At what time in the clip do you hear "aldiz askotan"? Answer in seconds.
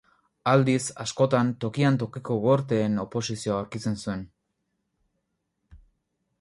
0.51-1.51